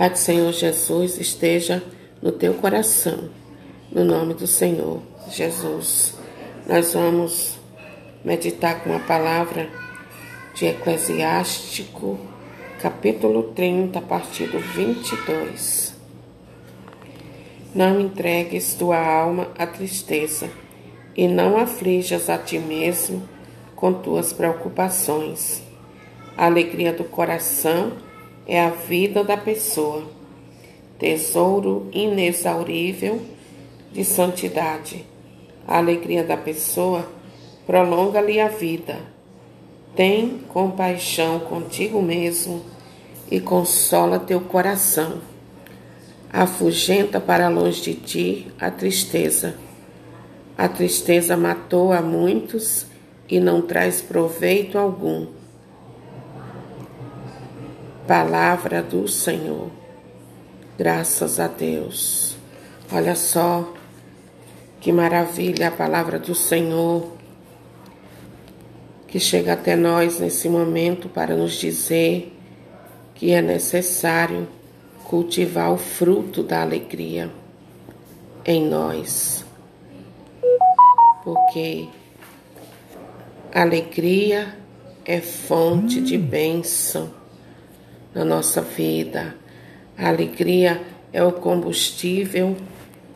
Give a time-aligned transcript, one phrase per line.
[0.00, 1.84] Pai do Senhor Jesus esteja
[2.22, 3.28] no teu coração.
[3.92, 6.14] No nome do Senhor Jesus.
[6.66, 7.58] Nós vamos
[8.24, 9.68] meditar com a palavra
[10.54, 12.18] de Eclesiástico,
[12.80, 15.94] capítulo 30, a partir do 22.
[17.74, 20.48] Não entregues tua alma à tristeza
[21.14, 23.28] e não aflijas a ti mesmo
[23.76, 25.62] com tuas preocupações.
[26.38, 28.09] A alegria do coração é
[28.58, 30.02] a vida da pessoa,
[30.98, 33.22] tesouro inexaurível
[33.92, 35.04] de santidade.
[35.66, 37.08] A alegria da pessoa
[37.66, 38.98] prolonga-lhe a vida.
[39.94, 42.64] Tem compaixão contigo mesmo
[43.30, 45.20] e consola teu coração.
[46.32, 49.56] Afugenta para longe de ti a tristeza.
[50.58, 52.86] A tristeza matou a muitos
[53.28, 55.39] e não traz proveito algum
[58.10, 59.70] Palavra do Senhor.
[60.76, 62.34] Graças a Deus.
[62.90, 63.72] Olha só
[64.80, 67.12] que maravilha a palavra do Senhor
[69.06, 72.36] que chega até nós nesse momento para nos dizer
[73.14, 74.48] que é necessário
[75.04, 77.30] cultivar o fruto da alegria
[78.44, 79.44] em nós.
[81.22, 81.86] Porque
[83.54, 84.56] alegria
[85.04, 87.19] é fonte de bênção
[88.14, 89.34] na nossa vida.
[89.96, 90.80] A alegria
[91.12, 92.56] é o combustível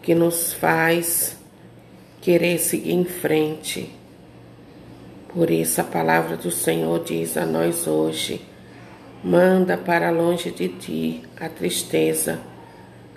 [0.03, 1.37] que nos faz
[2.21, 3.91] querer seguir em frente.
[5.29, 8.41] Por isso a palavra do Senhor diz a nós hoje:
[9.23, 12.39] manda para longe de ti a tristeza,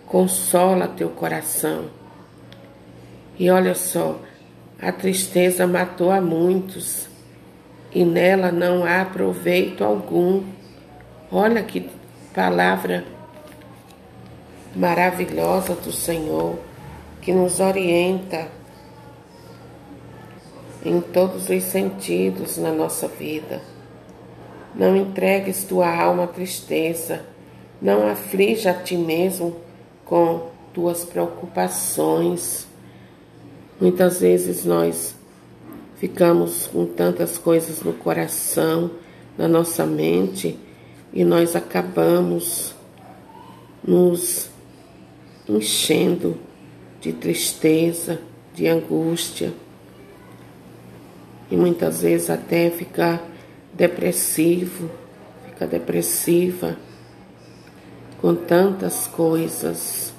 [0.06, 1.90] consola teu coração.
[3.38, 4.20] E olha só,
[4.82, 7.08] a tristeza matou a muitos,
[7.94, 10.44] e nela não há proveito algum.
[11.32, 11.90] Olha que
[12.34, 13.04] palavra
[14.74, 16.58] maravilhosa do Senhor
[17.22, 18.48] que nos orienta
[20.86, 23.62] em todos os sentidos na nossa vida.
[24.74, 27.26] Não entregues tua alma à tristeza,
[27.82, 29.58] não aflija a ti mesmo
[30.06, 32.66] com tuas preocupações.
[33.82, 35.14] Muitas vezes nós
[35.98, 38.92] ficamos com tantas coisas no coração,
[39.38, 40.58] na nossa mente,
[41.14, 42.76] e nós acabamos
[43.84, 44.50] nos
[45.48, 46.38] enchendo
[47.00, 48.20] de tristeza,
[48.54, 49.54] de angústia
[51.50, 53.24] e muitas vezes até ficar
[53.74, 54.90] depressivo,
[55.46, 56.78] fica depressiva
[58.20, 60.14] com tantas coisas.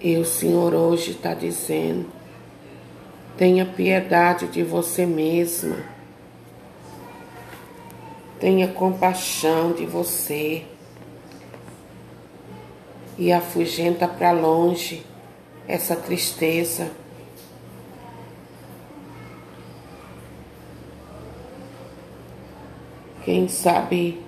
[0.00, 2.06] E o Senhor hoje está dizendo:
[3.36, 5.76] tenha piedade de você mesma
[8.42, 10.64] tenha compaixão de você
[13.16, 15.06] e afugenta para longe
[15.68, 16.90] essa tristeza.
[23.24, 24.20] Quem sabe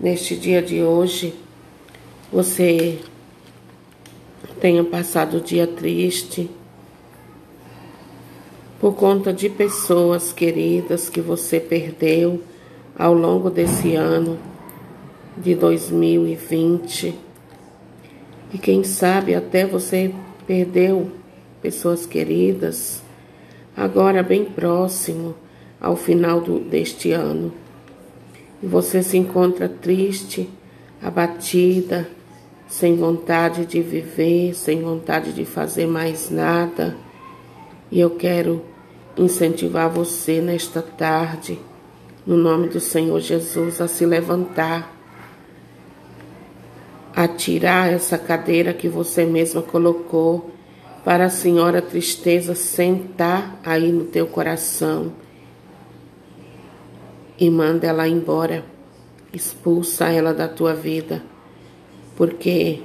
[0.00, 1.32] neste dia de hoje
[2.32, 2.98] você
[4.60, 6.50] tenha passado o dia triste
[8.80, 12.42] por conta de pessoas queridas que você perdeu
[12.98, 14.38] ao longo desse ano
[15.36, 17.14] de 2020.
[18.52, 20.14] E quem sabe até você
[20.46, 21.10] perdeu
[21.60, 23.02] pessoas queridas,
[23.76, 25.34] agora bem próximo
[25.80, 27.52] ao final do, deste ano.
[28.62, 30.48] E você se encontra triste,
[31.00, 32.08] abatida,
[32.68, 36.96] sem vontade de viver, sem vontade de fazer mais nada.
[37.90, 38.62] E eu quero
[39.16, 41.58] incentivar você nesta tarde
[42.26, 44.96] no nome do Senhor Jesus, a se levantar,
[47.14, 50.50] a tirar essa cadeira que você mesma colocou
[51.04, 55.12] para a senhora tristeza sentar aí no teu coração
[57.38, 58.64] e manda ela embora,
[59.32, 61.22] expulsa ela da tua vida,
[62.16, 62.82] porque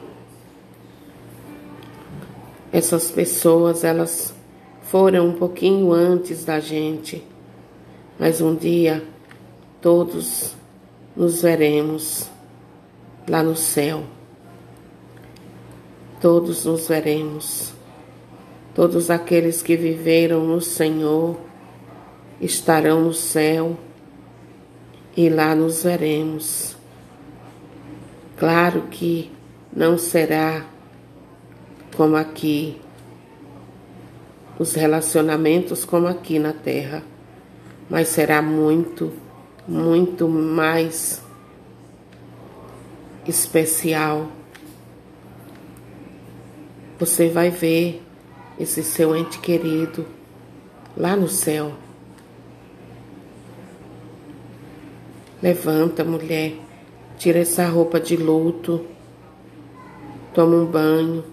[2.72, 4.34] essas pessoas elas
[4.82, 7.24] foram um pouquinho antes da gente,
[8.18, 9.04] mas um dia
[9.82, 10.56] todos
[11.16, 12.30] nos veremos
[13.28, 14.04] lá no céu.
[16.22, 17.74] Todos nos veremos.
[18.74, 21.40] Todos aqueles que viveram no Senhor
[22.40, 23.78] estarão no céu
[25.16, 26.76] e lá nos veremos.
[28.38, 29.32] Claro que
[29.76, 30.66] não será
[31.96, 32.80] como aqui,
[34.60, 37.02] os relacionamentos como aqui na terra,
[37.90, 39.12] mas será muito
[39.68, 41.22] muito mais
[43.28, 44.28] especial.
[46.98, 48.02] Você vai ver
[48.60, 50.06] esse seu ente querido
[50.96, 51.74] lá no céu.
[55.42, 56.54] Levanta, mulher,
[57.18, 58.84] tira essa roupa de luto,
[60.34, 61.24] toma um banho,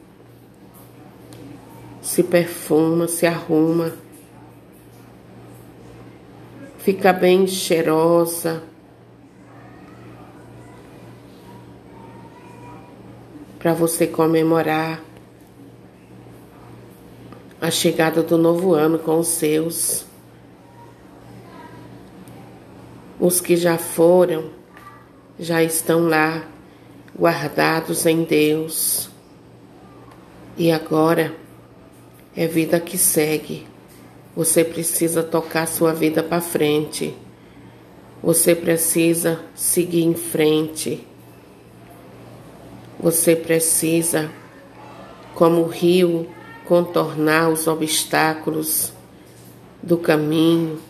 [2.03, 3.95] se perfuma, se arruma,
[6.85, 8.63] fica bem cheirosa.
[13.59, 15.03] Para você comemorar
[17.59, 20.05] a chegada do novo ano com os seus.
[23.19, 24.51] Os que já foram,
[25.41, 26.47] já estão lá,
[27.19, 29.09] guardados em Deus.
[30.59, 31.35] E agora
[32.37, 33.74] é vida que segue.
[34.37, 37.17] Você precisa tocar sua vida para frente.
[38.23, 41.07] Você precisa seguir em frente.
[42.99, 44.31] Você precisa,
[45.35, 46.29] como o rio,
[46.65, 48.93] contornar os obstáculos
[49.83, 50.81] do caminho,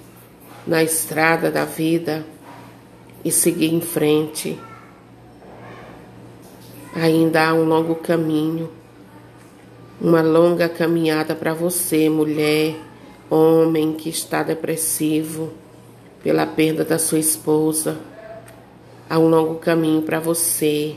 [0.66, 2.24] na estrada da vida
[3.24, 4.58] e seguir em frente.
[6.94, 8.70] Ainda há um longo caminho,
[10.00, 12.76] uma longa caminhada para você, mulher,
[13.30, 15.52] homem que está depressivo
[16.22, 17.98] pela perda da sua esposa.
[19.08, 20.96] Há um longo caminho para você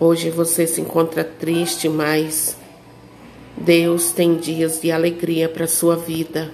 [0.00, 2.56] Hoje você se encontra triste, mas
[3.56, 6.52] Deus tem dias de alegria para sua vida.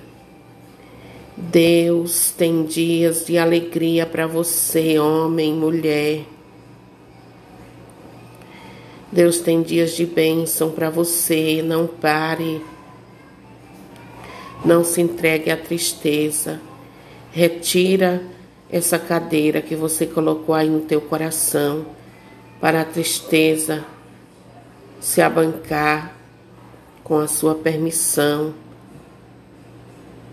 [1.37, 6.25] Deus tem dias de alegria para você, homem, mulher.
[9.15, 11.63] Deus tem dias de bênção para você.
[11.63, 12.61] Não pare.
[14.65, 16.61] Não se entregue à tristeza.
[17.31, 18.21] Retira
[18.69, 21.87] essa cadeira que você colocou aí no teu coração
[22.61, 23.85] para a tristeza
[25.01, 26.17] se abancar
[27.05, 28.53] com a sua permissão.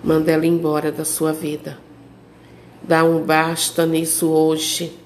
[0.03, 1.77] Manda ela embora da sua vida.
[2.81, 4.97] Dá um basta nisso hoje,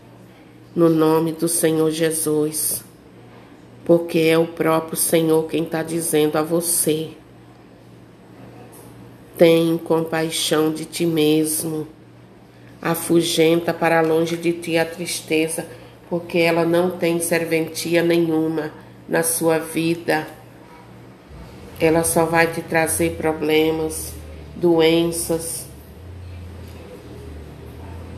[0.74, 2.86] no nome do Senhor Jesus,
[3.86, 7.12] porque é o próprio Senhor quem está dizendo a você.
[9.38, 11.88] Tem compaixão de ti mesmo,
[12.82, 15.66] afugenta para longe de ti a tristeza
[16.10, 18.72] porque ela não tem serventia nenhuma
[19.08, 20.28] na sua vida.
[21.80, 24.14] Ela só vai te trazer problemas,
[24.56, 25.66] doenças.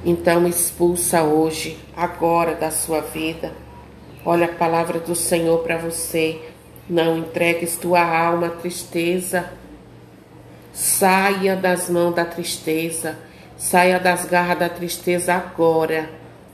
[0.05, 3.51] Então expulsa hoje, agora da sua vida.
[4.29, 6.41] Olha a palavra do Senhor para você.
[6.89, 9.49] Não entregues tua alma à tristeza.
[10.73, 13.17] Saia das mãos da tristeza.
[13.57, 16.09] Saia das garras da tristeza agora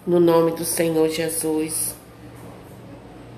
[0.05, 1.95] no nome do Senhor Jesus.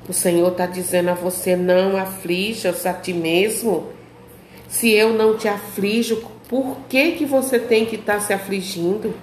[0.05, 3.87] O Senhor está dizendo a você: não aflijas a ti mesmo.
[4.67, 9.13] Se eu não te aflijo, por que, que você tem que estar tá se afligindo?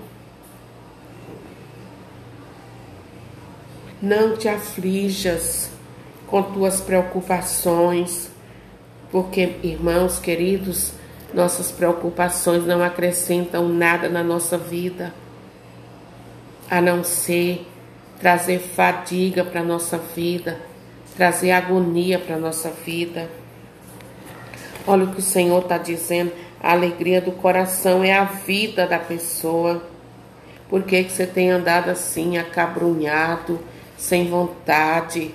[4.03, 5.71] Não te aflijas
[6.27, 8.31] com tuas preocupações,
[9.13, 10.93] porque, irmãos queridos,
[11.33, 15.15] nossas preocupações não acrescentam nada na nossa vida
[16.69, 17.65] a não ser
[18.19, 20.59] trazer fadiga para a nossa vida,
[21.17, 23.29] trazer agonia para a nossa vida.
[24.85, 28.99] Olha o que o Senhor está dizendo: a alegria do coração é a vida da
[28.99, 29.83] pessoa.
[30.69, 33.61] Por que, que você tem andado assim, acabrunhado,
[34.03, 35.33] sem vontade?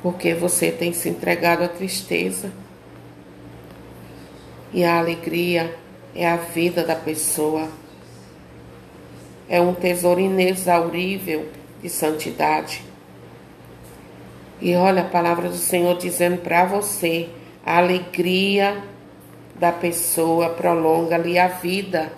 [0.00, 2.52] Porque você tem se entregado à tristeza.
[4.72, 5.76] E a alegria
[6.14, 7.68] é a vida da pessoa
[9.48, 11.48] é um tesouro inexaurível
[11.82, 12.82] de santidade.
[14.60, 17.28] E olha a palavra do Senhor dizendo para você:
[17.66, 18.82] a alegria
[19.56, 22.12] da pessoa prolonga-lhe a vida.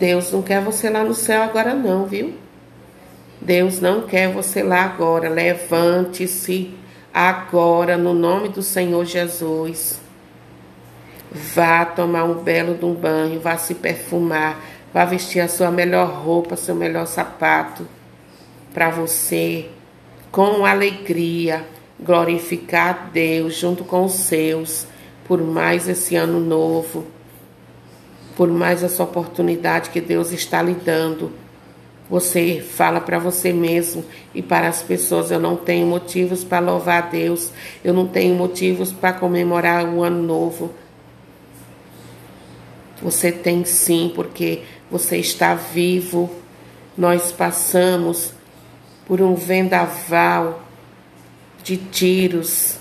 [0.00, 2.32] Deus não quer você lá no céu agora, não, viu?
[3.38, 5.28] Deus não quer você lá agora.
[5.28, 6.74] Levante-se
[7.12, 10.00] agora no nome do Senhor Jesus.
[11.30, 14.58] Vá tomar um belo de um banho, vá se perfumar,
[14.92, 17.86] vá vestir a sua melhor roupa, seu melhor sapato
[18.72, 19.68] para você,
[20.32, 21.64] com alegria,
[22.00, 24.86] glorificar a Deus junto com os seus,
[25.26, 27.06] por mais esse ano novo,
[28.40, 31.30] por mais essa oportunidade que Deus está lhe dando.
[32.08, 34.02] Você fala para você mesmo
[34.34, 37.52] e para as pessoas: eu não tenho motivos para louvar a Deus,
[37.84, 40.70] eu não tenho motivos para comemorar o ano novo
[43.02, 46.30] Você tem sim, porque você está vivo.
[46.96, 48.32] Nós passamos
[49.06, 50.62] por um vendaval
[51.62, 52.78] de tiros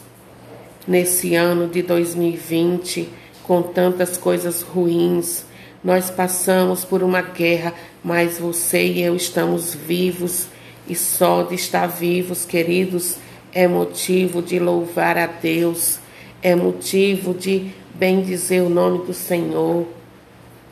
[0.87, 3.09] nesse ano de 2020,
[3.43, 5.48] com tantas coisas ruins.
[5.83, 10.47] Nós passamos por uma guerra, mas você e eu estamos vivos
[10.87, 13.15] e só de estar vivos, queridos,
[13.53, 15.99] é motivo de louvar a Deus,
[16.41, 19.87] é motivo de bendizer o nome do Senhor.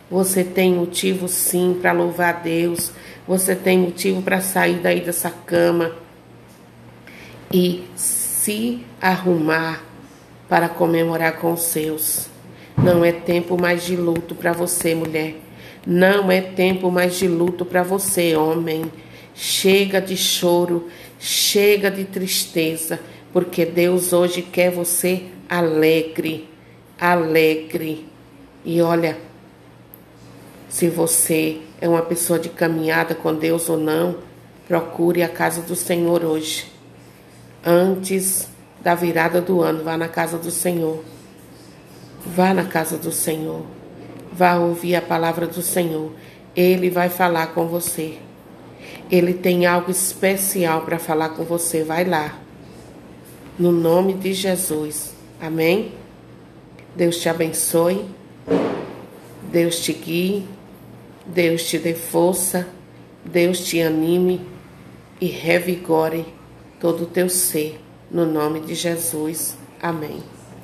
[0.09, 2.91] Você tem motivo sim para louvar a Deus,
[3.27, 5.91] você tem motivo para sair daí dessa cama
[7.53, 9.83] e se arrumar
[10.49, 12.36] para comemorar com os seus.
[12.77, 15.35] Não é tempo mais de luto para você, mulher.
[15.85, 18.91] Não é tempo mais de luto para você, homem.
[19.33, 20.87] Chega de choro,
[21.19, 22.99] chega de tristeza,
[23.33, 26.47] porque Deus hoje quer você alegre,
[26.99, 28.07] alegre.
[28.63, 29.17] E olha,
[30.69, 34.17] se você é uma pessoa de caminhada com Deus ou não,
[34.67, 36.71] procure a casa do Senhor hoje.
[37.65, 38.47] Antes
[38.81, 41.03] da virada do ano, vá na casa do Senhor.
[42.35, 43.63] Vá na casa do Senhor.
[44.33, 46.11] Vá ouvir a palavra do Senhor.
[46.55, 48.17] Ele vai falar com você.
[49.09, 51.83] Ele tem algo especial para falar com você.
[51.83, 52.37] Vai lá.
[53.57, 55.13] No nome de Jesus.
[55.41, 55.93] Amém?
[56.95, 58.05] Deus te abençoe.
[59.51, 60.45] Deus te guie.
[61.25, 62.67] Deus te dê força.
[63.23, 64.41] Deus te anime
[65.19, 66.25] e revigore
[66.79, 67.79] todo o teu ser.
[68.11, 69.57] No nome de Jesus.
[69.81, 70.36] Amém.